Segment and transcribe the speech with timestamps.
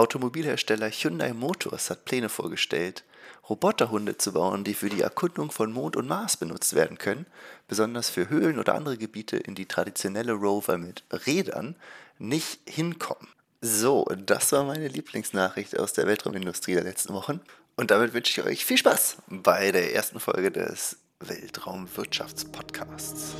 [0.00, 3.04] Automobilhersteller Hyundai Motors hat Pläne vorgestellt,
[3.50, 7.26] Roboterhunde zu bauen, die für die Erkundung von Mond und Mars benutzt werden können,
[7.68, 11.76] besonders für Höhlen oder andere Gebiete, in die traditionelle Rover mit Rädern
[12.18, 13.28] nicht hinkommen.
[13.60, 17.42] So, das war meine Lieblingsnachricht aus der Weltraumindustrie der letzten Wochen.
[17.76, 23.34] Und damit wünsche ich euch viel Spaß bei der ersten Folge des Weltraumwirtschaftspodcasts.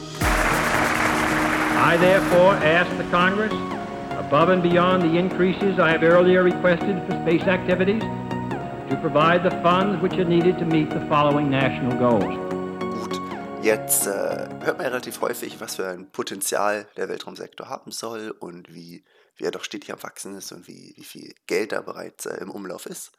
[1.83, 3.55] I therefore ask the Congress,
[4.31, 8.01] above and beyond the increases I have earlier requested for space activities,
[8.89, 12.37] to provide the funds which are needed to meet the following national goals.
[12.95, 13.21] Gut,
[13.65, 18.73] jetzt äh, hört man relativ häufig, was für ein Potenzial der Weltraumsektor haben soll und
[18.73, 19.03] wie,
[19.35, 22.37] wie er doch stetig am Wachsen ist und wie, wie viel Geld da bereits äh,
[22.37, 23.11] im Umlauf ist.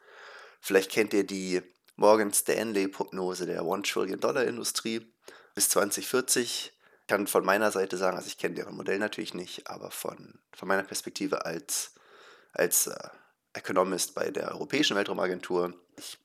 [0.61, 1.61] Vielleicht kennt ihr die
[1.97, 5.01] Morgan Stanley-Prognose der One-Trillion-Dollar-Industrie
[5.55, 6.71] bis 2040
[7.07, 10.67] kann von meiner Seite sagen, also ich kenne deren Modell natürlich nicht, aber von, von
[10.67, 11.93] meiner Perspektive als,
[12.53, 13.09] als äh,
[13.53, 16.17] Economist bei der Europäischen Weltraumagentur, ich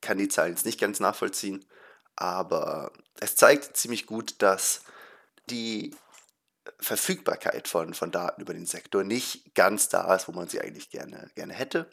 [0.00, 1.64] kann die Zahlen jetzt nicht ganz nachvollziehen,
[2.14, 4.82] aber es zeigt ziemlich gut, dass
[5.50, 5.94] die
[6.78, 10.90] Verfügbarkeit von, von Daten über den Sektor nicht ganz da ist, wo man sie eigentlich
[10.90, 11.88] gerne, gerne hätte.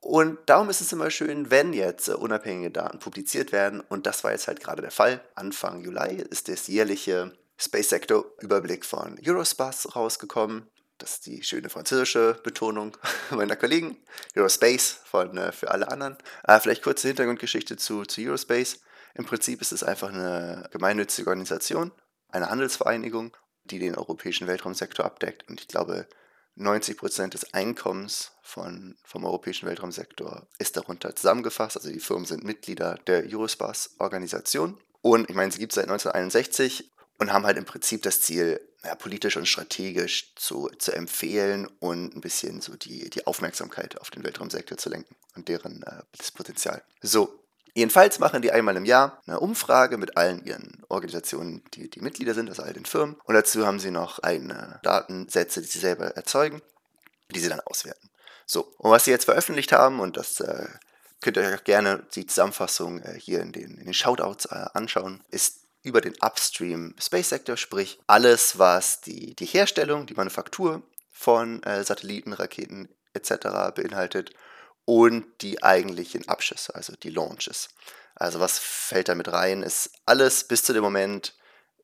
[0.00, 3.80] Und darum ist es immer schön, wenn jetzt äh, unabhängige Daten publiziert werden.
[3.80, 5.24] Und das war jetzt halt gerade der Fall.
[5.34, 10.70] Anfang Juli ist das jährliche Space Sector Überblick von Eurospace rausgekommen.
[10.98, 12.96] Das ist die schöne französische Betonung
[13.30, 13.96] meiner Kollegen.
[14.36, 16.16] Eurospace von, äh, für alle anderen.
[16.44, 18.80] Äh, vielleicht kurze Hintergrundgeschichte zu, zu Eurospace.
[19.14, 21.92] Im Prinzip ist es einfach eine gemeinnützige Organisation,
[22.28, 25.48] eine Handelsvereinigung, die den europäischen Weltraumsektor abdeckt.
[25.48, 26.08] Und ich glaube,
[26.56, 31.76] 90 Prozent des Einkommens von, vom europäischen Weltraumsektor ist darunter zusammengefasst.
[31.76, 34.78] Also die Firmen sind Mitglieder der Eurospace-Organisation.
[35.00, 38.60] Und ich meine, sie gibt es seit 1961 und haben halt im Prinzip das Ziel,
[38.84, 44.10] ja, politisch und strategisch zu, zu empfehlen und ein bisschen so die, die Aufmerksamkeit auf
[44.10, 46.82] den Weltraumsektor zu lenken und deren äh, das Potenzial.
[47.00, 47.40] So,
[47.76, 52.32] Jedenfalls machen die einmal im Jahr eine Umfrage mit allen ihren Organisationen, die, die Mitglieder
[52.32, 53.16] sind, also all den Firmen.
[53.24, 56.62] Und dazu haben sie noch eigene Datensätze, die sie selber erzeugen,
[57.34, 58.10] die sie dann auswerten.
[58.46, 60.68] So, und was sie jetzt veröffentlicht haben, und das äh,
[61.20, 64.66] könnt ihr euch auch gerne die Zusammenfassung äh, hier in den, in den Shoutouts äh,
[64.74, 70.82] anschauen, ist über den Upstream Space Sector, sprich alles, was die, die Herstellung, die Manufaktur
[71.12, 73.74] von äh, Satelliten, Raketen etc.
[73.74, 74.32] beinhaltet
[74.86, 77.68] und die eigentlichen Abschüsse, also die Launches.
[78.16, 81.34] Also was fällt da mit rein, ist alles bis zu dem Moment,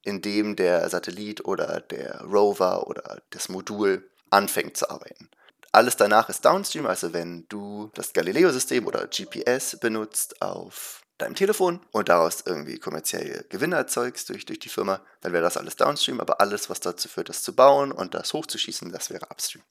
[0.03, 5.31] in dem der Satellit oder der Rover oder das Modul anfängt zu arbeiten.
[5.72, 11.81] Alles danach ist Downstream, also wenn du das Galileo-System oder GPS benutzt auf deinem Telefon
[11.91, 16.20] und daraus irgendwie kommerzielle Gewinne erzeugst durch, durch die Firma, dann wäre das alles Downstream,
[16.20, 19.62] aber alles, was dazu führt, das zu bauen und das hochzuschießen, das wäre Upstream.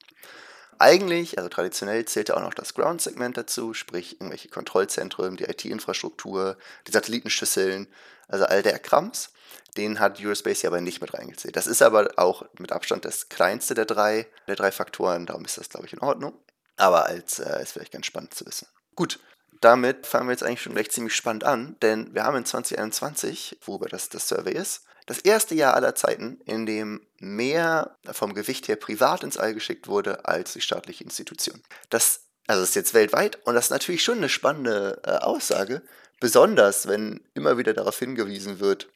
[0.78, 6.56] Eigentlich, also traditionell zählt ja auch noch das Ground-Segment dazu, sprich irgendwelche Kontrollzentren, die IT-Infrastruktur,
[6.86, 7.86] die Satellitenschüsseln,
[8.28, 9.30] also all der Krams.
[9.76, 11.54] Den hat Eurospace ja aber nicht mit reingezählt.
[11.54, 15.58] Das ist aber auch mit Abstand das kleinste der drei, der drei Faktoren, darum ist
[15.58, 16.32] das, glaube ich, in Ordnung.
[16.76, 18.66] Aber als äh, ist vielleicht ganz spannend zu wissen.
[18.96, 19.20] Gut,
[19.60, 23.58] damit fangen wir jetzt eigentlich schon gleich ziemlich spannend an, denn wir haben in 2021,
[23.64, 28.68] worüber das, das Survey ist, das erste Jahr aller Zeiten, in dem mehr vom Gewicht
[28.68, 31.62] her privat ins All geschickt wurde als die staatliche Institution.
[31.88, 35.82] Das also ist jetzt weltweit und das ist natürlich schon eine spannende äh, Aussage,
[36.20, 38.88] besonders wenn immer wieder darauf hingewiesen wird,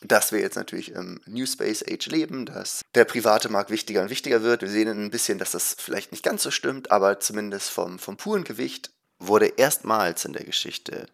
[0.00, 4.10] dass wir jetzt natürlich im New Space Age leben, dass der private Markt wichtiger und
[4.10, 4.62] wichtiger wird.
[4.62, 8.16] Wir sehen ein bisschen, dass das vielleicht nicht ganz so stimmt, aber zumindest vom, vom
[8.16, 11.06] puren Gewicht wurde erstmals in der Geschichte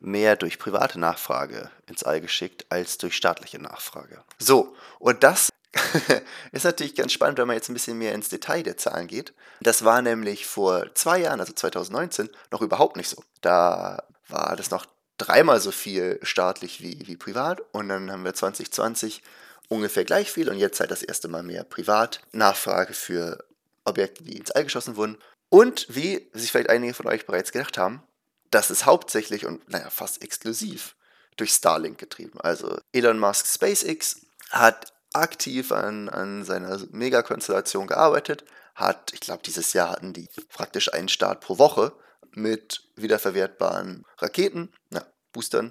[0.00, 4.22] mehr durch private Nachfrage ins All geschickt als durch staatliche Nachfrage.
[4.38, 5.50] So, und das
[6.52, 9.32] ist natürlich ganz spannend, wenn man jetzt ein bisschen mehr ins Detail der Zahlen geht.
[9.60, 13.22] Das war nämlich vor zwei Jahren, also 2019, noch überhaupt nicht so.
[13.40, 14.86] Da war das noch
[15.18, 19.22] dreimal so viel staatlich wie, wie privat und dann haben wir 2020
[19.68, 23.44] ungefähr gleich viel und jetzt halt das erste Mal mehr privat Nachfrage für
[23.84, 25.18] Objekte, die ins All geschossen wurden.
[25.54, 28.02] Und wie sich vielleicht einige von euch bereits gedacht haben,
[28.50, 30.96] das ist hauptsächlich und naja, fast exklusiv
[31.36, 32.40] durch Starlink getrieben.
[32.40, 39.72] Also Elon Musk SpaceX hat aktiv an, an seiner Megakonstellation gearbeitet, hat, ich glaube, dieses
[39.74, 41.92] Jahr hatten die praktisch einen Start pro Woche
[42.32, 45.70] mit wiederverwertbaren Raketen, na, Boostern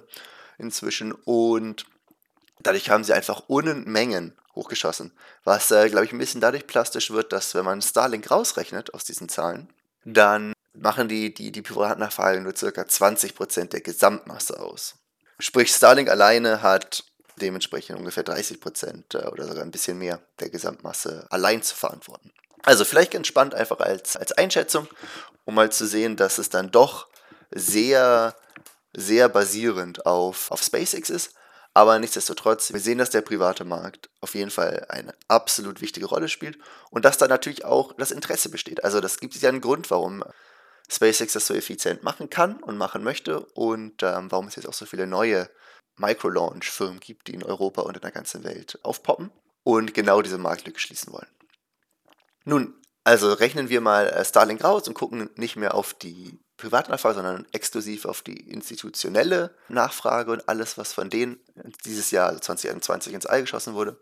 [0.56, 1.84] inzwischen und
[2.58, 5.12] dadurch haben sie einfach Unmengen hochgeschossen.
[5.44, 9.04] Was, äh, glaube ich, ein bisschen dadurch plastisch wird, dass wenn man Starlink rausrechnet aus
[9.04, 9.72] diesen Zahlen,
[10.04, 12.66] dann machen die, die, die Privatnachfrage nur ca.
[12.82, 14.96] 20% der Gesamtmasse aus.
[15.38, 17.04] Sprich, Starlink alleine hat
[17.40, 22.32] dementsprechend ungefähr 30% äh, oder sogar ein bisschen mehr der Gesamtmasse allein zu verantworten.
[22.62, 24.88] Also vielleicht ganz spannend einfach als, als Einschätzung,
[25.44, 27.08] um mal zu sehen, dass es dann doch
[27.50, 28.34] sehr,
[28.94, 31.34] sehr basierend auf, auf SpaceX ist.
[31.76, 36.28] Aber nichtsdestotrotz, wir sehen, dass der private Markt auf jeden Fall eine absolut wichtige Rolle
[36.28, 36.56] spielt
[36.90, 38.84] und dass da natürlich auch das Interesse besteht.
[38.84, 40.22] Also das gibt es ja einen Grund, warum
[40.88, 44.74] SpaceX das so effizient machen kann und machen möchte und ähm, warum es jetzt auch
[44.74, 45.50] so viele neue
[45.96, 49.32] Micro-Launch-Firmen gibt, die in Europa und in der ganzen Welt aufpoppen
[49.64, 51.28] und genau diese Marktlücke schließen wollen.
[52.44, 57.16] Nun, also rechnen wir mal äh, Starlink raus und gucken nicht mehr auf die Privatnachfrage,
[57.16, 61.40] sondern exklusiv auf die institutionelle Nachfrage und alles, was von denen
[61.84, 63.98] dieses Jahr, also 2021, ins All geschossen wurde.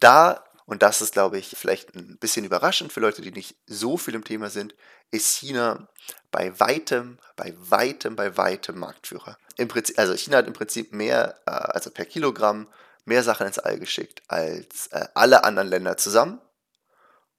[0.00, 3.96] Da, und das ist, glaube ich, vielleicht ein bisschen überraschend für Leute, die nicht so
[3.96, 4.74] viel im Thema sind,
[5.10, 5.88] ist China
[6.30, 9.38] bei weitem, bei weitem, bei weitem Marktführer.
[9.68, 12.68] Prinzip, also China hat im Prinzip mehr, äh, also per Kilogramm,
[13.04, 16.40] mehr Sachen ins All geschickt als äh, alle anderen Länder zusammen.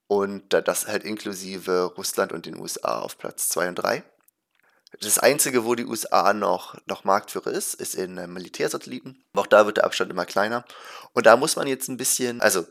[0.08, 4.04] Und das halt inklusive Russland und den USA auf Platz 2 und 3.
[5.02, 9.24] Das Einzige, wo die USA noch, noch Marktführer ist, ist in äh, Militärsatelliten.
[9.34, 10.66] Auch da wird der Abstand immer kleiner.
[11.14, 12.68] Und da muss man jetzt ein bisschen, also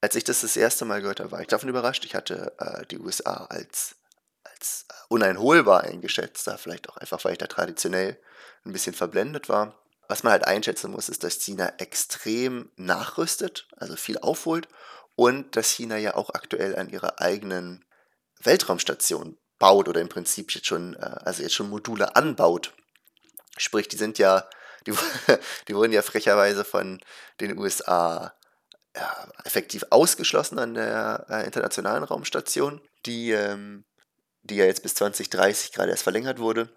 [0.00, 2.04] als ich das das erste Mal gehört habe, war ich davon überrascht.
[2.04, 3.96] Ich hatte äh, die USA als,
[4.44, 8.20] als äh, uneinholbar eingeschätzt, da vielleicht auch einfach, weil ich da traditionell
[8.64, 9.82] ein bisschen verblendet war.
[10.06, 14.68] Was man halt einschätzen muss, ist, dass China extrem nachrüstet, also viel aufholt
[15.16, 17.84] und dass China ja auch aktuell an ihrer eigenen
[18.40, 22.72] Weltraumstation baut oder im Prinzip jetzt schon, äh, also jetzt schon Module anbaut.
[23.56, 24.48] Sprich, die sind ja,
[24.86, 24.92] die,
[25.68, 27.00] die wurden ja frecherweise von
[27.40, 28.34] den USA
[28.96, 33.84] ja, effektiv ausgeschlossen an der äh, internationalen Raumstation, die, ähm,
[34.42, 36.68] die ja jetzt bis 2030 gerade erst verlängert wurde,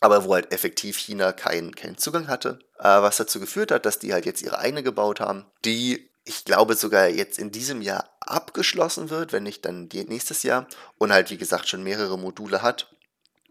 [0.00, 3.98] aber wo halt effektiv China keinen kein Zugang hatte, äh, was dazu geführt hat, dass
[3.98, 8.16] die halt jetzt ihre eigene gebaut haben, die ich glaube sogar jetzt in diesem Jahr
[8.20, 10.66] abgeschlossen wird, wenn nicht dann nächstes Jahr
[10.98, 12.94] und halt wie gesagt schon mehrere Module hat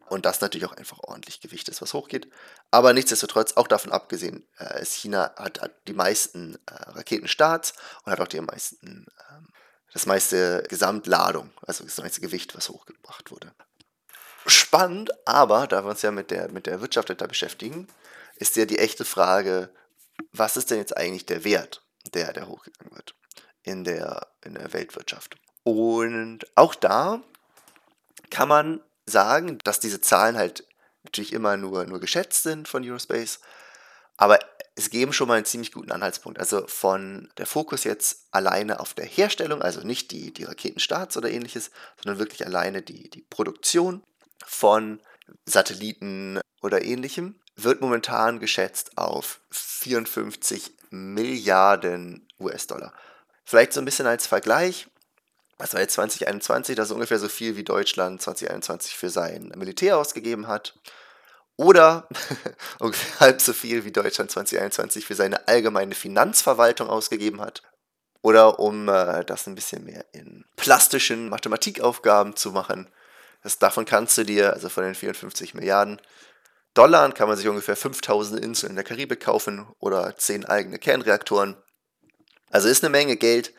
[0.10, 2.30] und das natürlich auch einfach ordentlich Gewicht ist, was hochgeht.
[2.72, 7.74] Aber nichtsdestotrotz, auch davon abgesehen, äh, China hat, hat, die meisten äh, Raketenstarts
[8.04, 9.52] und hat auch die meisten, äh,
[9.94, 13.54] das meiste Gesamtladung, also das meiste Gewicht, was hochgebracht wurde.
[14.46, 17.88] Spannend, aber da wir uns ja mit der, mit der Wirtschaft da beschäftigen,
[18.36, 19.70] ist ja die echte Frage,
[20.32, 21.84] was ist denn jetzt eigentlich der Wert?
[22.12, 23.16] Der, der hochgegangen wird
[23.64, 25.36] in der, in der Weltwirtschaft.
[25.64, 27.22] Und auch da
[28.30, 30.66] kann man sagen, dass diese Zahlen halt
[31.04, 33.40] natürlich immer nur, nur geschätzt sind von Eurospace,
[34.18, 34.40] aber
[34.76, 36.40] es geben schon mal einen ziemlich guten Anhaltspunkt.
[36.40, 41.30] Also von der Fokus jetzt alleine auf der Herstellung, also nicht die, die Raketenstarts oder
[41.30, 41.72] ähnliches,
[42.02, 44.04] sondern wirklich alleine die, die Produktion
[44.46, 45.02] von
[45.46, 52.94] Satelliten oder ähnlichem, wird momentan geschätzt auf 54 Milliarden US-Dollar.
[53.46, 54.88] Vielleicht so ein bisschen als Vergleich.
[55.58, 59.98] Das war jetzt 2021, das ist ungefähr so viel wie Deutschland 2021 für sein Militär
[59.98, 60.80] ausgegeben hat.
[61.58, 62.08] Oder
[62.80, 67.64] ungefähr halb so viel wie Deutschland 2021 für seine allgemeine Finanzverwaltung ausgegeben hat.
[68.22, 72.90] Oder um äh, das ein bisschen mehr in plastischen Mathematikaufgaben zu machen.
[73.44, 76.02] Das, davon kannst du dir, also von den 54 Milliarden,
[76.74, 81.58] Dollar kann man sich ungefähr 5000 Inseln in der Karibik kaufen oder 10 eigene Kernreaktoren.
[82.50, 83.54] Also ist eine Menge Geld,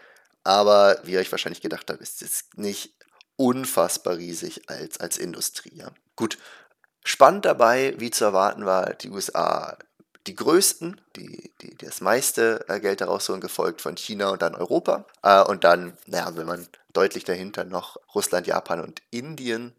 [0.45, 2.95] aber wie ihr euch wahrscheinlich gedacht habt, ist es nicht
[3.37, 5.73] unfassbar riesig als, als Industrie.
[5.75, 5.93] Ja.
[6.17, 6.39] Gut,
[7.05, 9.77] spannend dabei, wie zu erwarten war, die USA
[10.27, 14.43] die größten, die, die, die das meiste äh, Geld daraus holen, gefolgt von China und
[14.43, 15.07] dann Europa.
[15.23, 19.75] Äh, und dann, naja, wenn man deutlich dahinter noch Russland, Japan und Indien.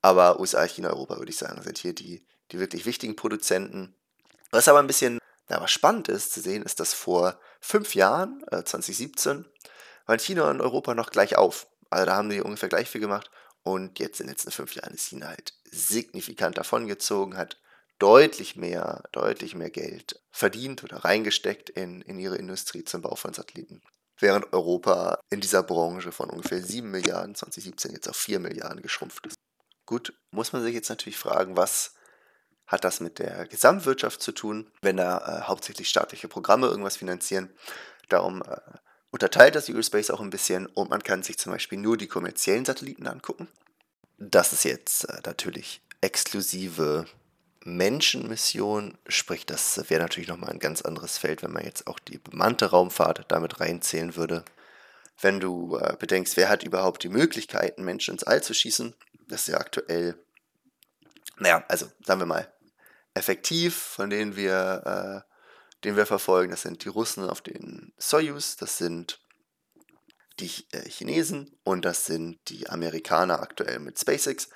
[0.00, 3.94] Aber USA, China, Europa, würde ich sagen, sind hier die, die wirklich wichtigen Produzenten.
[4.50, 8.44] Was aber ein bisschen ja, was spannend ist zu sehen, ist, dass vor fünf Jahren,
[8.50, 9.46] äh, 2017,
[10.06, 11.66] waren China und Europa noch gleich auf.
[11.90, 13.30] Also da haben die ungefähr gleich viel gemacht.
[13.62, 17.58] Und jetzt in den letzten fünf Jahren ist China halt signifikant davongezogen, hat
[17.98, 23.34] deutlich mehr, deutlich mehr Geld verdient oder reingesteckt in, in ihre Industrie zum Bau von
[23.34, 23.82] Satelliten.
[24.18, 29.26] Während Europa in dieser Branche von ungefähr 7 Milliarden 2017 jetzt auf 4 Milliarden geschrumpft
[29.26, 29.36] ist.
[29.86, 31.94] Gut, muss man sich jetzt natürlich fragen, was
[32.68, 37.50] hat das mit der Gesamtwirtschaft zu tun, wenn da äh, hauptsächlich staatliche Programme irgendwas finanzieren.
[38.08, 38.60] Darum äh,
[39.10, 42.66] unterteilt das Eurospace auch ein bisschen und man kann sich zum Beispiel nur die kommerziellen
[42.66, 43.48] Satelliten angucken.
[44.18, 47.06] Das ist jetzt äh, natürlich exklusive
[47.64, 52.18] Menschenmission, sprich, das wäre natürlich nochmal ein ganz anderes Feld, wenn man jetzt auch die
[52.18, 54.44] bemannte Raumfahrt damit reinzählen würde.
[55.20, 58.94] Wenn du äh, bedenkst, wer hat überhaupt die Möglichkeiten, Menschen ins All zu schießen,
[59.26, 60.18] das ist ja aktuell,
[61.38, 62.52] naja, also sagen wir mal,
[63.18, 66.50] effektiv, von denen wir, äh, den wir verfolgen.
[66.50, 69.20] Das sind die Russen auf den Soyuz, das sind
[70.40, 74.48] die äh, Chinesen und das sind die Amerikaner aktuell mit SpaceX.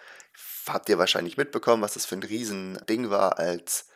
[0.69, 3.87] Habt ihr wahrscheinlich mitbekommen, was das für ein Riesending war, als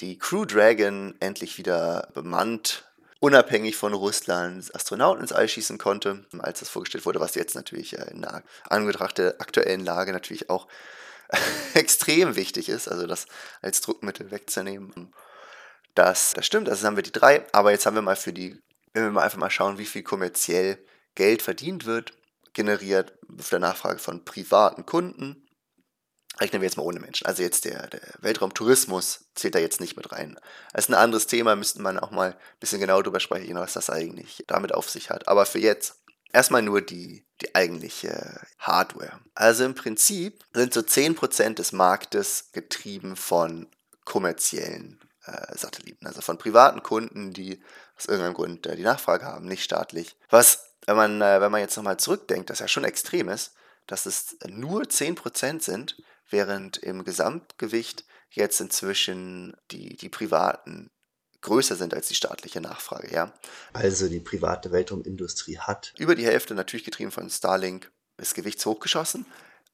[0.00, 2.88] die Crew Dragon endlich wieder bemannt,
[3.20, 7.98] unabhängig von Russland Astronauten ins All schießen konnte, als das vorgestellt wurde, was jetzt natürlich
[7.98, 10.68] äh, in der Anbetracht der aktuellen Lage natürlich auch
[11.74, 13.26] extrem wichtig ist, also das
[13.60, 15.14] als Druckmittel wegzunehmen.
[15.94, 18.62] Das, das stimmt, also haben wir die drei, aber jetzt haben wir mal für die,
[18.92, 22.12] wenn wir mal einfach mal schauen, wie viel kommerziell Geld verdient wird,
[22.52, 25.44] generiert auf der Nachfrage von privaten Kunden.
[26.40, 27.26] Rechnen wir jetzt mal ohne Menschen.
[27.26, 30.38] Also jetzt der, der Weltraumtourismus zählt da jetzt nicht mit rein.
[30.72, 33.72] Das ist ein anderes Thema, müsste man auch mal ein bisschen genau drüber sprechen, was
[33.72, 35.26] das eigentlich damit auf sich hat.
[35.26, 35.96] Aber für jetzt
[36.32, 39.20] erstmal nur die, die eigentliche Hardware.
[39.34, 43.68] Also im Prinzip sind so 10% des Marktes getrieben von
[44.04, 47.62] kommerziellen äh, Satelliten, also von privaten Kunden, die
[47.96, 50.16] aus irgendeinem Grund äh, die Nachfrage haben, nicht staatlich.
[50.30, 53.54] Was, wenn man, äh, wenn man jetzt nochmal zurückdenkt, das ja schon extrem ist,
[53.86, 60.90] dass es nur 10% sind, während im Gesamtgewicht jetzt inzwischen die, die privaten
[61.40, 63.32] größer sind als die staatliche Nachfrage, ja.
[63.72, 67.90] Also die private Weltraumindustrie hat über die Hälfte natürlich getrieben von Starlink
[68.20, 69.26] des Gewichts hochgeschossen,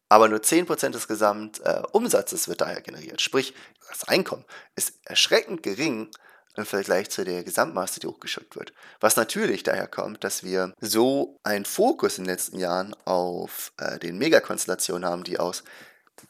[0.08, 3.20] aber nur 10% des Gesamtumsatzes äh, wird daher generiert.
[3.20, 3.54] Sprich,
[3.88, 4.44] das Einkommen
[4.76, 6.10] ist erschreckend gering
[6.56, 8.72] im Vergleich zu der Gesamtmasse, die hochgeschickt wird.
[9.00, 13.98] Was natürlich daher kommt, dass wir so einen Fokus in den letzten Jahren auf äh,
[13.98, 15.64] den Megakonstellationen haben, die aus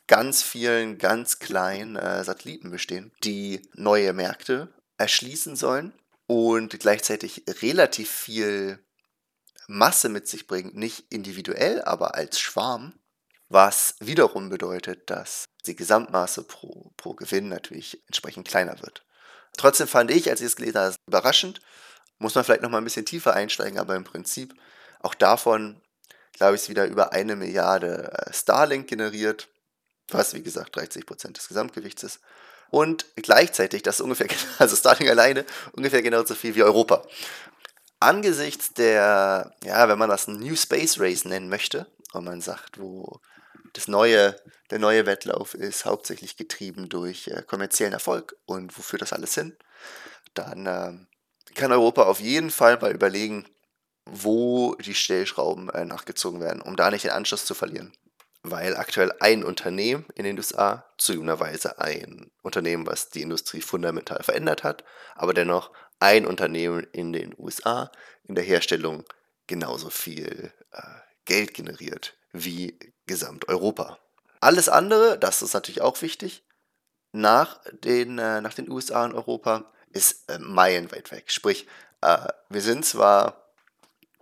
[0.06, 5.92] ganz vielen ganz kleinen äh, Satelliten bestehen, die neue Märkte erschließen sollen
[6.26, 8.84] und gleichzeitig relativ viel
[9.66, 12.98] Masse mit sich bringen, nicht individuell, aber als Schwarm,
[13.48, 19.04] was wiederum bedeutet, dass die Gesamtmasse pro, pro Gewinn natürlich entsprechend kleiner wird.
[19.56, 21.60] Trotzdem fand ich, als ich es gelesen habe, überraschend.
[22.18, 24.54] Muss man vielleicht noch mal ein bisschen tiefer einsteigen, aber im Prinzip
[25.00, 25.80] auch davon,
[26.32, 29.48] glaube ich, ist wieder über eine Milliarde äh, Starlink generiert,
[30.08, 32.20] was wie gesagt 30 Prozent des Gesamtgewichts ist.
[32.74, 34.26] Und gleichzeitig, das ist ungefähr,
[34.58, 37.06] also Starlink alleine, ungefähr genauso viel wie Europa.
[38.00, 43.20] Angesichts der, ja, wenn man das New Space Race nennen möchte, und man sagt, wo
[43.74, 44.34] das neue,
[44.72, 49.56] der neue Wettlauf ist hauptsächlich getrieben durch äh, kommerziellen Erfolg und wofür das alles hin,
[50.34, 53.46] dann äh, kann Europa auf jeden Fall mal überlegen,
[54.04, 57.92] wo die Stellschrauben äh, nachgezogen werden, um da nicht den Anschluss zu verlieren.
[58.46, 64.62] Weil aktuell ein Unternehmen in den USA, zugegebenerweise ein Unternehmen, was die Industrie fundamental verändert
[64.62, 64.84] hat,
[65.14, 67.90] aber dennoch ein Unternehmen in den USA
[68.24, 69.04] in der Herstellung
[69.46, 70.82] genauso viel äh,
[71.24, 73.98] Geld generiert wie Gesamteuropa.
[74.40, 76.44] Alles andere, das ist natürlich auch wichtig,
[77.12, 81.30] nach den, äh, nach den USA und Europa ist äh, meilenweit weg.
[81.30, 81.66] Sprich,
[82.02, 83.43] äh, wir sind zwar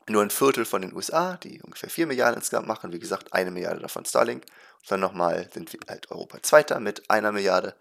[0.09, 3.51] nur ein Viertel von den USA, die ungefähr 4 Milliarden insgesamt machen, wie gesagt, eine
[3.51, 4.45] Milliarde davon Starlink.
[4.81, 7.77] Und dann nochmal sind wir halt Europa Zweiter mit einer Milliarde.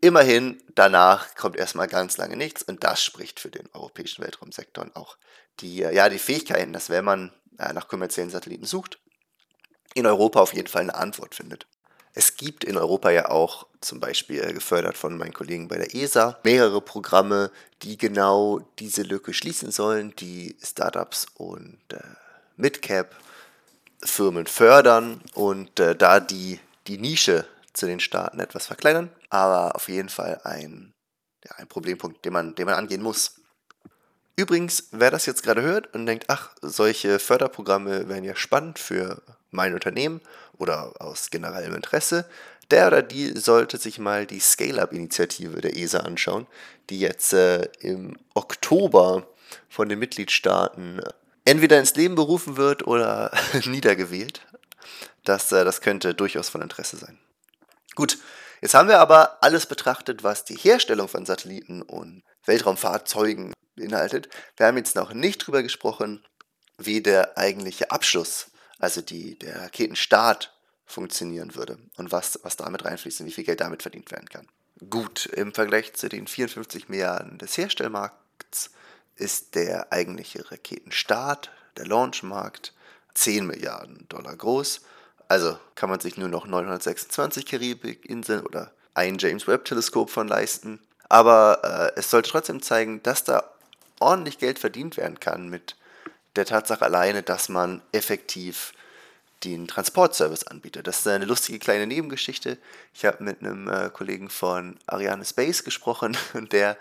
[0.00, 4.96] Immerhin, danach kommt erstmal ganz lange nichts und das spricht für den europäischen Weltraumsektor und
[4.96, 5.16] auch
[5.60, 8.98] die, ja, die Fähigkeiten, dass wenn man äh, nach kommerziellen Satelliten sucht,
[9.94, 11.66] in Europa auf jeden Fall eine Antwort findet.
[12.14, 15.94] Es gibt in Europa ja auch zum Beispiel äh, gefördert von meinen Kollegen bei der
[15.94, 17.50] ESA mehrere Programme,
[17.82, 21.98] die genau diese Lücke schließen sollen, die Startups und äh,
[22.56, 23.14] Midcap
[24.04, 29.88] Firmen fördern und äh, da die, die Nische zu den Staaten etwas verkleinern, aber auf
[29.88, 30.92] jeden Fall ein,
[31.44, 33.36] ja, ein Problempunkt, den man, den man angehen muss.
[34.36, 39.22] Übrigens, wer das jetzt gerade hört und denkt, ach, solche Förderprogramme wären ja spannend für
[39.50, 40.20] mein Unternehmen
[40.56, 42.24] oder aus generellem Interesse,
[42.70, 46.46] der oder die sollte sich mal die Scale-Up-Initiative der ESA anschauen,
[46.88, 49.26] die jetzt äh, im Oktober
[49.68, 51.02] von den Mitgliedstaaten
[51.44, 53.30] entweder ins Leben berufen wird oder
[53.66, 54.40] niedergewählt.
[55.24, 57.18] Das, äh, das könnte durchaus von Interesse sein.
[57.94, 58.18] Gut,
[58.62, 64.28] jetzt haben wir aber alles betrachtet, was die Herstellung von Satelliten und Weltraumfahrzeugen beinhaltet.
[64.56, 66.24] Wir haben jetzt noch nicht drüber gesprochen,
[66.78, 68.46] wie der eigentliche Abschluss,
[68.78, 73.60] also die, der Raketenstart funktionieren würde und was, was damit reinfließt und wie viel Geld
[73.60, 74.48] damit verdient werden kann.
[74.90, 78.70] Gut, im Vergleich zu den 54 Milliarden des Herstellmarkts
[79.16, 82.74] ist der eigentliche Raketenstart, der Launchmarkt,
[83.14, 84.82] 10 Milliarden Dollar groß.
[85.32, 90.78] Also kann man sich nur noch 926 Karibikinseln oder ein James Webb Teleskop von leisten.
[91.08, 93.42] Aber äh, es sollte trotzdem zeigen, dass da
[93.98, 95.74] ordentlich Geld verdient werden kann mit
[96.36, 98.74] der Tatsache alleine, dass man effektiv
[99.42, 100.86] einen Transportservice anbietet.
[100.86, 102.58] Das ist eine lustige kleine Nebengeschichte.
[102.92, 106.76] Ich habe mit einem äh, Kollegen von Ariane Space gesprochen und der,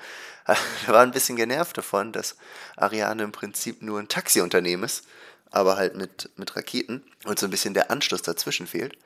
[0.45, 0.55] äh,
[0.85, 2.35] der war ein bisschen genervt davon, dass
[2.75, 5.05] Ariane im Prinzip nur ein Taxiunternehmen ist,
[5.51, 8.97] aber halt mit, mit Raketen und so ein bisschen der Anschluss dazwischen fehlt.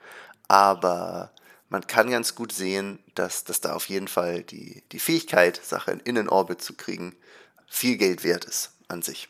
[0.48, 1.32] Aber
[1.68, 6.00] man kann ganz gut sehen, dass, dass da auf jeden Fall die, die Fähigkeit, Sachen
[6.00, 7.16] in den Orbit zu kriegen,
[7.68, 9.28] viel Geld wert ist an sich.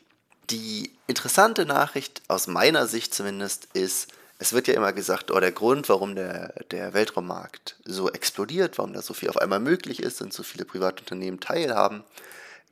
[0.51, 4.07] Die interessante Nachricht aus meiner Sicht zumindest ist,
[4.39, 8.93] es wird ja immer gesagt, oh, der Grund, warum der, der Weltraummarkt so explodiert, warum
[8.93, 12.03] da so viel auf einmal möglich ist und so viele Privatunternehmen teilhaben,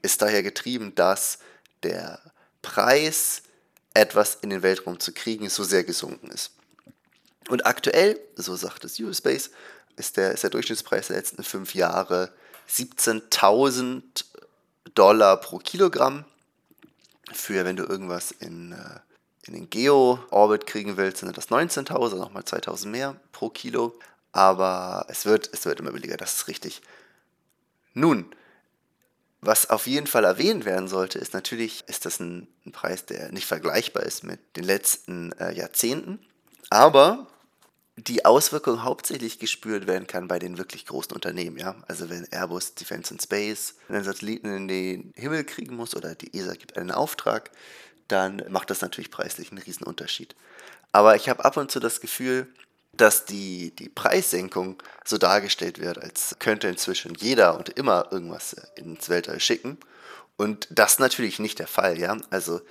[0.04, 1.40] ist daher getrieben, dass
[1.82, 2.20] der
[2.62, 3.42] Preis,
[3.96, 6.52] etwas in den Weltraum zu kriegen, so sehr gesunken ist.
[7.50, 9.52] Und aktuell, so sagt es Eurospace,
[9.96, 12.32] ist der, ist der Durchschnittspreis der letzten fünf Jahre
[12.70, 14.04] 17.000
[14.94, 16.25] Dollar pro Kilogramm.
[17.34, 19.00] Für wenn du irgendwas in, äh,
[19.44, 23.98] in den Geo-Orbit kriegen willst, sind das 19.000, also nochmal 2.000 mehr pro Kilo.
[24.32, 26.82] Aber es wird, es wird immer billiger, das ist richtig.
[27.94, 28.36] Nun,
[29.46, 33.32] was auf jeden Fall erwähnt werden sollte, ist natürlich, ist das ein, ein Preis, der
[33.32, 36.20] nicht vergleichbar ist mit den letzten äh, Jahrzehnten.
[36.70, 37.28] Aber
[37.98, 41.75] die Auswirkung hauptsächlich gespürt werden kann bei den wirklich großen Unternehmen, ja.
[41.88, 46.38] Also wenn Airbus Defense and Space einen Satelliten in den Himmel kriegen muss oder die
[46.38, 47.52] ESA gibt einen Auftrag,
[48.08, 50.36] dann macht das natürlich preislich einen riesen Unterschied.
[50.92, 52.48] Aber ich habe ab und zu das Gefühl,
[52.98, 59.10] dass die, die Preissenkung so dargestellt wird, als könnte inzwischen jeder und immer irgendwas ins
[59.10, 59.78] Weltall schicken.
[60.38, 62.18] Und das natürlich nicht der Fall, ja.
[62.30, 62.62] Also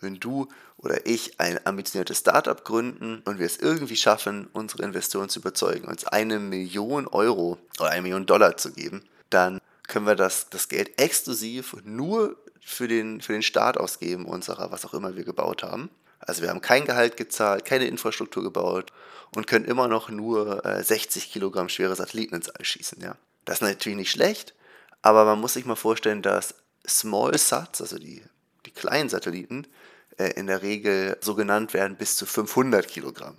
[0.00, 5.28] wenn du oder ich ein ambitioniertes Startup gründen und wir es irgendwie schaffen, unsere Investoren
[5.28, 10.14] zu überzeugen, uns eine Million Euro oder eine Million Dollar zu geben, dann können wir
[10.14, 15.16] das, das Geld exklusiv nur für den, für den Start ausgeben unserer, was auch immer
[15.16, 15.90] wir gebaut haben.
[16.20, 18.92] Also wir haben kein Gehalt gezahlt, keine Infrastruktur gebaut
[19.34, 23.00] und können immer noch nur äh, 60 Kilogramm schwere Satelliten ins All schießen.
[23.02, 23.16] Ja.
[23.44, 24.54] Das ist natürlich nicht schlecht,
[25.02, 26.54] aber man muss sich mal vorstellen, dass
[26.86, 28.22] Small Sats, also die,
[28.66, 29.66] die kleinen Satelliten,
[30.18, 33.36] äh, in der Regel so genannt werden bis zu 500 Kilogramm.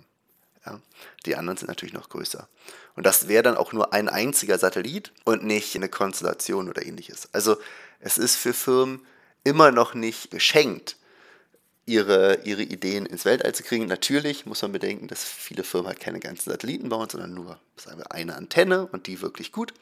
[0.66, 0.80] Ja,
[1.24, 2.48] die anderen sind natürlich noch größer.
[2.94, 7.28] Und das wäre dann auch nur ein einziger Satellit und nicht eine Konstellation oder ähnliches.
[7.32, 7.56] Also
[7.98, 9.06] es ist für Firmen
[9.42, 10.96] immer noch nicht geschenkt,
[11.86, 13.86] ihre, ihre Ideen ins Weltall zu kriegen.
[13.86, 17.98] Natürlich muss man bedenken, dass viele Firmen halt keine ganzen Satelliten bauen, sondern nur sagen
[17.98, 19.74] wir, eine Antenne und die wirklich gut.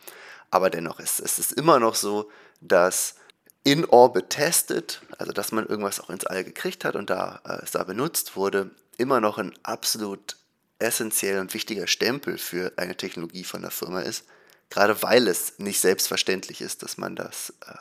[0.51, 2.31] Aber dennoch ist es ist immer noch so,
[2.61, 3.17] dass
[3.65, 7.63] in Orbit testet, also dass man irgendwas auch ins All gekriegt hat und da äh,
[7.63, 10.37] es da benutzt wurde, immer noch ein absolut
[10.79, 14.25] essentiell und wichtiger Stempel für eine Technologie von der Firma ist,
[14.71, 17.75] gerade weil es nicht selbstverständlich ist, dass man das, äh,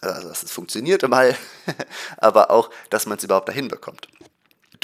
[0.00, 1.36] also dass es funktioniert im All,
[2.18, 4.08] aber auch, dass man es überhaupt dahin bekommt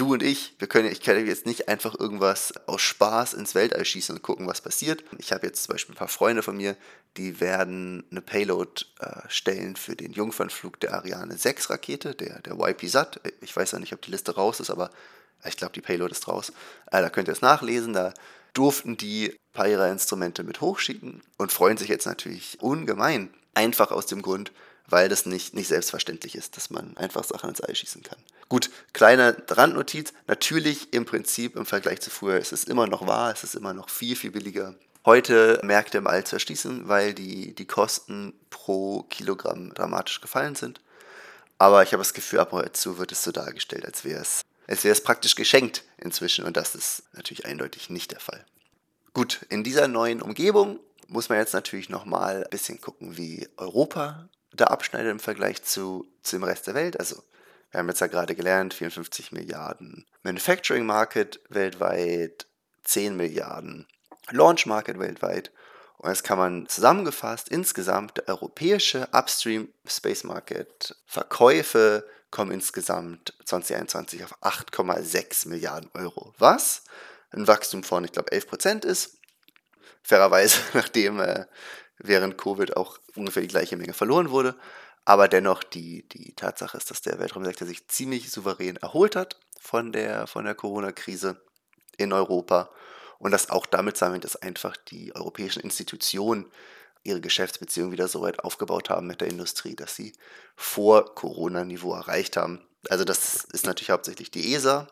[0.01, 3.85] du und ich, wir können, ich kann jetzt nicht einfach irgendwas aus Spaß ins Weltall
[3.85, 5.05] schießen und gucken, was passiert.
[5.18, 6.77] Ich habe jetzt zum Beispiel ein paar Freunde von mir,
[7.16, 12.55] die werden eine Payload äh, stellen für den Jungfernflug der Ariane 6 Rakete, der, der
[12.59, 13.20] YP-SAT.
[13.42, 14.90] Ich weiß ja nicht, ob die Liste raus ist, aber
[15.44, 16.53] ich glaube, die Payload ist raus.
[16.90, 17.92] Äh, da könnt ihr es nachlesen.
[17.92, 18.14] Da
[18.55, 23.35] durften die ein paar ihrer Instrumente mit hochschicken und freuen sich jetzt natürlich ungemein.
[23.55, 24.53] Einfach aus dem Grund,
[24.87, 28.19] weil das nicht, nicht selbstverständlich ist, dass man einfach Sachen ins All schießen kann.
[28.49, 33.33] Gut, kleine Randnotiz, natürlich im Prinzip im Vergleich zu früher ist es immer noch wahr,
[33.33, 34.75] es ist immer noch viel, viel billiger.
[35.05, 40.81] Heute Märkte im All zu erschließen, weil die, die Kosten pro Kilogramm dramatisch gefallen sind.
[41.59, 44.43] Aber ich habe das Gefühl, ab heute zu wird es so dargestellt, als wäre es,
[44.66, 46.45] als wäre es praktisch geschenkt inzwischen.
[46.45, 48.45] Und das ist natürlich eindeutig nicht der Fall.
[49.12, 54.29] Gut, in dieser neuen Umgebung muss man jetzt natürlich nochmal ein bisschen gucken, wie Europa
[54.53, 56.99] da abschneidet im Vergleich zu, zu dem Rest der Welt.
[56.99, 57.23] Also
[57.71, 62.47] wir haben jetzt ja gerade gelernt, 54 Milliarden Manufacturing Market weltweit,
[62.85, 63.87] 10 Milliarden
[64.31, 65.53] Launch Market weltweit.
[65.99, 74.25] Und jetzt kann man zusammengefasst insgesamt der europäische Upstream Space Market Verkäufe kommen insgesamt 2021
[74.25, 76.33] auf 8,6 Milliarden Euro.
[76.39, 76.85] Was
[77.33, 79.19] ein Wachstum von, ich glaube, 11 Prozent ist.
[80.03, 81.47] Fairerweise, nachdem äh,
[82.03, 84.57] während Covid auch ungefähr die gleiche Menge verloren wurde.
[85.05, 89.93] Aber dennoch, die, die Tatsache ist, dass der Weltraumsektor sich ziemlich souverän erholt hat von
[89.93, 91.41] der, von der Corona-Krise
[91.97, 92.71] in Europa.
[93.19, 96.47] Und dass auch damit zusammenhängt, dass einfach die europäischen Institutionen
[97.03, 100.13] ihre Geschäftsbeziehungen wieder so weit aufgebaut haben mit der Industrie, dass sie
[100.57, 102.61] vor Corona-Niveau erreicht haben.
[102.89, 104.87] Also das ist natürlich hauptsächlich die ESA,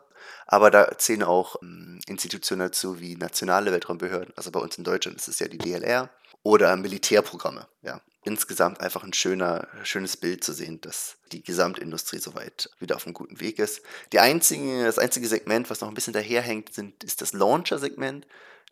[0.45, 4.33] aber da zählen auch ähm, Institutionen dazu wie nationale Weltraumbehörden.
[4.35, 6.09] Also bei uns in Deutschland ist es ja die DLR
[6.43, 7.67] oder Militärprogramme.
[7.81, 8.01] Ja.
[8.23, 13.13] insgesamt einfach ein schöner, schönes Bild zu sehen, dass die Gesamtindustrie soweit wieder auf einem
[13.13, 13.81] guten Weg ist.
[14.11, 18.27] Die einzige, das einzige Segment, was noch ein bisschen daherhängt, sind, ist das Launcher-Segment.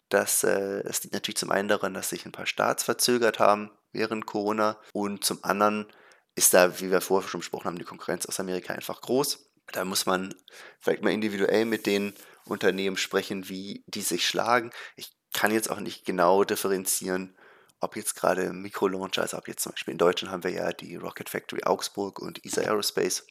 [0.10, 3.72] Das, äh, das liegt natürlich zum einen daran, dass sich ein paar Starts verzögert haben
[3.92, 5.88] während Corona und zum anderen
[6.36, 9.50] ist da, wie wir vorher schon besprochen haben, die Konkurrenz aus Amerika einfach groß.
[9.72, 10.34] Da muss man
[10.80, 12.14] vielleicht mal individuell mit den
[12.46, 14.72] Unternehmen sprechen, wie die sich schlagen.
[14.96, 17.36] Ich kann jetzt auch nicht genau differenzieren,
[17.80, 20.96] ob jetzt gerade Mikrolauncher, also ob jetzt zum Beispiel in Deutschland haben wir ja die
[20.96, 23.26] Rocket Factory Augsburg und ESA Aerospace,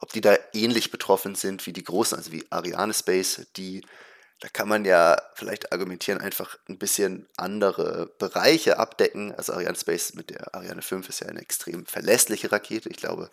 [0.00, 3.86] ob die da ähnlich betroffen sind wie die großen, also wie Ariane Space, die,
[4.40, 9.34] da kann man ja vielleicht argumentieren, einfach ein bisschen andere Bereiche abdecken.
[9.34, 12.90] Also Ariane Space mit der Ariane 5 ist ja eine extrem verlässliche Rakete.
[12.90, 13.30] Ich glaube,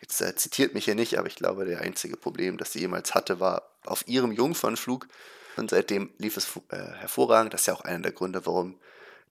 [0.00, 3.14] jetzt äh, zitiert mich hier nicht, aber ich glaube, der einzige Problem, das sie jemals
[3.14, 5.08] hatte, war auf ihrem Jungfernflug.
[5.56, 7.52] Und seitdem lief es äh, hervorragend.
[7.52, 8.78] Das ist ja auch einer der Gründe, warum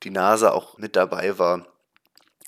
[0.04, 1.68] die NASA auch mit dabei war,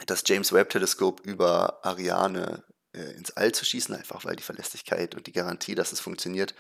[0.06, 5.16] das James Webb Teleskop über Ariane äh, ins All zu schießen, einfach weil die Verlässlichkeit
[5.16, 6.54] und die Garantie, dass es funktioniert,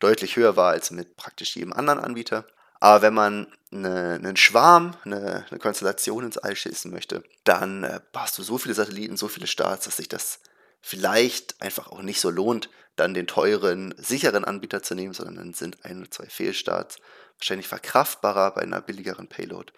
[0.00, 2.46] deutlich höher war als mit praktisch jedem anderen Anbieter.
[2.80, 8.00] Aber wenn man eine, einen Schwarm, eine, eine, Konstellation ins All schießen möchte, dann äh,
[8.14, 10.40] hast du so viele Satelliten, so viele Starts, dass sich das
[10.80, 15.54] vielleicht einfach auch nicht so lohnt, dann den teuren, sicheren Anbieter zu nehmen, sondern dann
[15.54, 16.98] sind ein oder zwei Fehlstarts
[17.38, 19.72] wahrscheinlich verkraftbarer bei einer billigeren Payload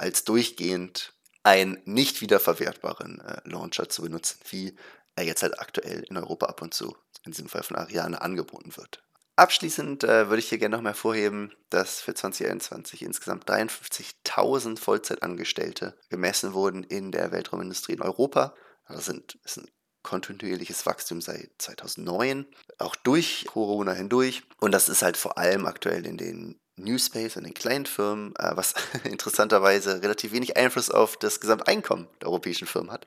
[0.00, 4.76] als durchgehend einen nicht wiederverwertbaren äh, Launcher zu benutzen, wie
[5.14, 8.76] er jetzt halt aktuell in Europa ab und zu, in diesem Fall von Ariane, angeboten
[8.76, 9.02] wird.
[9.36, 15.98] Abschließend äh, würde ich hier gerne noch mal hervorheben, dass für 2021 insgesamt 53.000 Vollzeitangestellte
[16.08, 18.54] gemessen wurden in der Weltraumindustrie in Europa.
[18.88, 19.70] Das, sind, das ist ein
[20.02, 22.46] kontinuierliches Wachstum seit 2009,
[22.78, 24.42] auch durch Corona hindurch.
[24.60, 28.34] Und das ist halt vor allem aktuell in den New Space und den kleinen Firmen,
[28.36, 33.06] äh, was interessanterweise relativ wenig Einfluss auf das Gesamteinkommen der europäischen Firmen hat.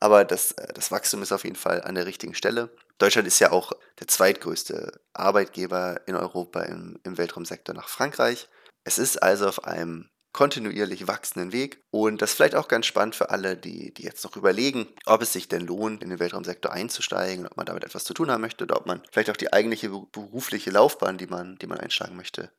[0.00, 2.70] Aber das, äh, das Wachstum ist auf jeden Fall an der richtigen Stelle.
[2.98, 8.48] Deutschland ist ja auch der zweitgrößte Arbeitgeber in Europa im, im Weltraumsektor nach Frankreich.
[8.84, 11.82] Es ist also auf einem kontinuierlich wachsenden Weg.
[11.90, 15.22] Und das ist vielleicht auch ganz spannend für alle, die, die jetzt noch überlegen, ob
[15.22, 18.40] es sich denn lohnt, in den Weltraumsektor einzusteigen, ob man damit etwas zu tun haben
[18.40, 22.16] möchte oder ob man vielleicht auch die eigentliche berufliche Laufbahn, die man, die man einschlagen
[22.16, 22.50] möchte,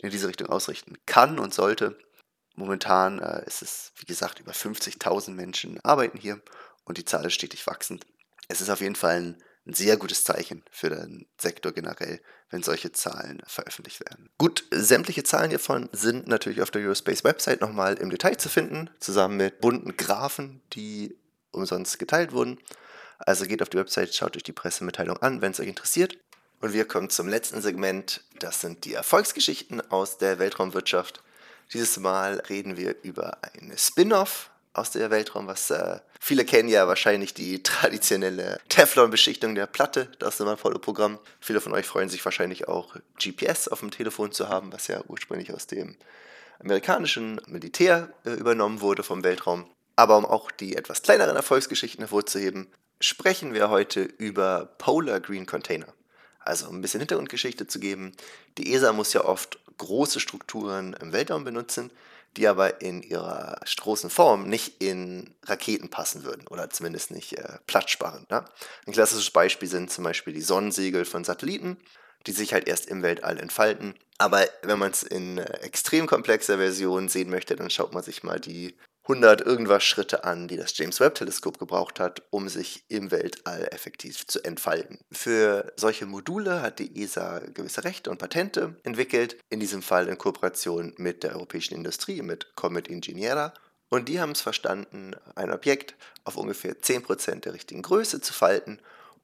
[0.00, 1.98] in diese Richtung ausrichten kann und sollte.
[2.54, 6.40] Momentan äh, ist es, wie gesagt, über 50.000 Menschen arbeiten hier
[6.84, 8.06] und die Zahl ist stetig wachsend.
[8.48, 12.62] Es ist auf jeden Fall ein, ein sehr gutes Zeichen für den Sektor generell, wenn
[12.62, 14.28] solche Zahlen veröffentlicht werden.
[14.36, 18.90] Gut, sämtliche Zahlen hiervon sind natürlich auf der Eurospace Website nochmal im Detail zu finden,
[19.00, 21.16] zusammen mit bunten Graphen, die
[21.52, 22.58] umsonst geteilt wurden.
[23.18, 26.18] Also geht auf die Website, schaut euch die Pressemitteilung an, wenn es euch interessiert.
[26.62, 28.22] Und wir kommen zum letzten Segment.
[28.38, 31.20] Das sind die Erfolgsgeschichten aus der Weltraumwirtschaft.
[31.72, 36.86] Dieses Mal reden wir über eine Spin-off aus der Weltraum, was äh, viele kennen ja
[36.86, 41.18] wahrscheinlich die traditionelle Teflon-Beschichtung der Platte, das ist immer volle Programm.
[41.40, 45.02] Viele von euch freuen sich wahrscheinlich auch GPS auf dem Telefon zu haben, was ja
[45.08, 45.96] ursprünglich aus dem
[46.60, 49.66] amerikanischen Militär äh, übernommen wurde vom Weltraum.
[49.96, 52.68] Aber um auch die etwas kleineren Erfolgsgeschichten hervorzuheben,
[53.00, 55.92] sprechen wir heute über Polar Green Container.
[56.44, 58.12] Also um ein bisschen Hintergrundgeschichte zu geben,
[58.58, 61.90] die ESA muss ja oft große Strukturen im Weltraum benutzen,
[62.36, 67.58] die aber in ihrer großen Form nicht in Raketen passen würden oder zumindest nicht äh,
[67.66, 68.30] platzsparend.
[68.30, 68.44] Ne?
[68.86, 71.76] Ein klassisches Beispiel sind zum Beispiel die Sonnensegel von Satelliten,
[72.26, 73.94] die sich halt erst im Weltall entfalten.
[74.18, 78.22] Aber wenn man es in äh, extrem komplexer Version sehen möchte, dann schaut man sich
[78.22, 82.84] mal die 100 irgendwas Schritte an, die das James Webb Teleskop gebraucht hat, um sich
[82.88, 85.00] im Weltall effektiv zu entfalten.
[85.10, 90.18] Für solche Module hat die ESA gewisse Rechte und Patente entwickelt, in diesem Fall in
[90.18, 93.52] Kooperation mit der europäischen Industrie, mit Comet Ingeniera.
[93.88, 98.78] Und die haben es verstanden, ein Objekt auf ungefähr 10% der richtigen Größe zu falten,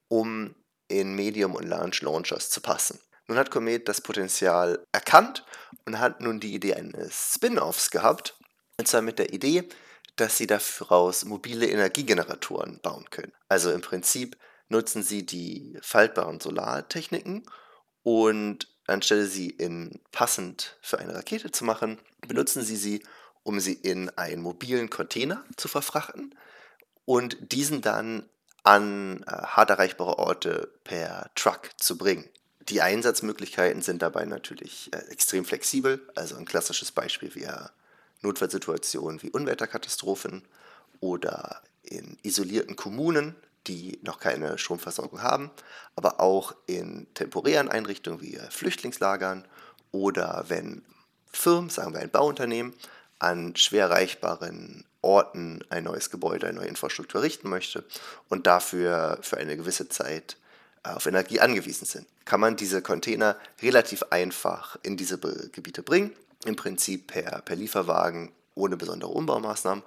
[0.09, 0.57] um
[0.88, 2.99] in Medium- und Large Launchers zu passen.
[3.29, 5.45] Nun hat Comet das Potenzial erkannt
[5.85, 8.35] und hat nun die Idee eines Spin-offs gehabt,
[8.79, 9.69] und zwar mit der Idee,
[10.17, 13.33] dass sie daraus mobile Energiegeneratoren bauen können.
[13.49, 14.37] Also im Prinzip
[14.69, 17.49] nutzen sie die faltbaren Solartechniken
[18.03, 23.05] und anstelle sie in passend für eine Rakete zu machen, benutzen sie sie,
[23.43, 26.35] um sie in einen mobilen Container zu verfrachten
[27.05, 28.29] und diesen dann
[28.64, 32.29] an äh, hart erreichbare Orte per Truck zu bringen.
[32.69, 36.07] Die Einsatzmöglichkeiten sind dabei natürlich äh, extrem flexibel.
[36.14, 37.71] Also ein klassisches Beispiel wäre
[38.23, 40.43] Notfallsituationen wie Unwetterkatastrophen
[41.01, 43.35] oder in isolierten Kommunen,
[43.67, 45.51] die noch keine Stromversorgung haben,
[45.95, 49.45] aber auch in temporären Einrichtungen wie Flüchtlingslagern
[49.93, 50.83] oder wenn
[51.33, 52.75] Firmen, sagen wir ein Bauunternehmen,
[53.19, 57.85] an schwer erreichbaren Orten ein neues Gebäude, eine neue Infrastruktur richten möchte
[58.29, 60.37] und dafür für eine gewisse Zeit
[60.85, 66.13] äh, auf Energie angewiesen sind, kann man diese Container relativ einfach in diese Gebiete bringen.
[66.44, 69.85] Im Prinzip per, per Lieferwagen ohne besondere Umbaumaßnahmen.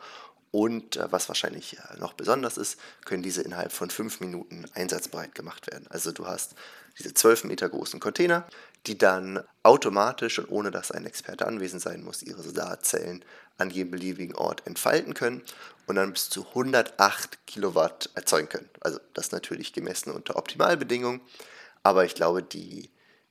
[0.52, 5.34] Und äh, was wahrscheinlich äh, noch besonders ist, können diese innerhalb von fünf Minuten einsatzbereit
[5.34, 5.88] gemacht werden.
[5.90, 6.56] Also du hast
[7.00, 8.46] diese zwölf Meter großen Container,
[8.86, 13.24] die dann automatisch und ohne dass ein Experte anwesend sein muss, ihre Solarzellen
[13.58, 15.42] an jedem beliebigen Ort entfalten können
[15.86, 18.70] und dann bis zu 108 Kilowatt erzeugen können.
[18.82, 21.22] Also das natürlich gemessen unter Optimalbedingungen,
[21.84, 22.90] aber ich glaube, die,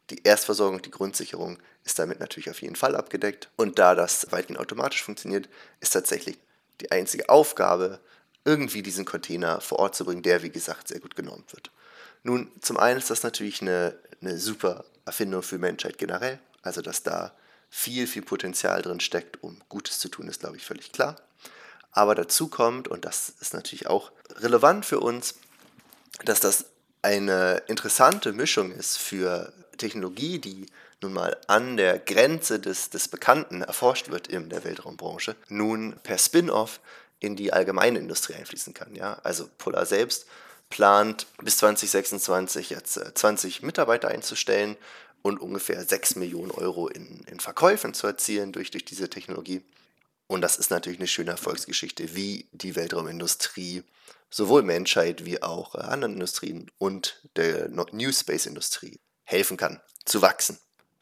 [0.09, 3.49] die Erstversorgung, die Grundsicherung ist damit natürlich auf jeden Fall abgedeckt.
[3.57, 5.49] Und da das weitgehend automatisch funktioniert,
[5.81, 6.38] ist tatsächlich
[6.81, 8.01] die einzige Aufgabe,
[8.45, 11.71] irgendwie diesen Container vor Ort zu bringen, der wie gesagt sehr gut genommen wird.
[12.23, 17.03] Nun, zum einen ist das natürlich eine, eine super Erfindung für Menschheit generell, also dass
[17.03, 17.33] da
[17.69, 21.16] viel, viel Potenzial drin steckt, um Gutes zu tun, ist, glaube ich, völlig klar.
[21.93, 25.35] Aber dazu kommt, und das ist natürlich auch relevant für uns,
[26.25, 26.66] dass das
[27.03, 30.66] eine interessante Mischung ist für Technologie, die
[31.03, 36.19] nun mal an der Grenze des, des Bekannten erforscht wird in der Weltraumbranche, nun per
[36.19, 36.81] Spin-off
[37.21, 38.95] in die allgemeine Industrie einfließen kann.
[38.95, 39.21] Ja?
[39.23, 40.27] Also Polar selbst
[40.69, 44.77] plant bis 2026 jetzt 20 äh, Mitarbeiter einzustellen
[45.23, 49.63] und ungefähr 6 Millionen Euro in, in Verkäufen zu erzielen durch, durch diese Technologie.
[50.27, 53.83] Und das ist natürlich eine schöne Erfolgsgeschichte, wie die Weltraumindustrie
[54.31, 60.23] sowohl Menschheit wie auch äh, anderen Industrien und der New Space Industrie helfen kann, zu
[60.23, 60.59] wachsen.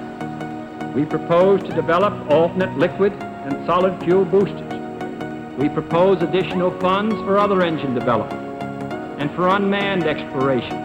[0.94, 3.12] We propose to develop alternate liquid
[3.44, 4.62] and solid fuel boosters.
[5.58, 8.40] We propose additional funds for other engine development
[9.20, 10.83] and for unmanned exploration.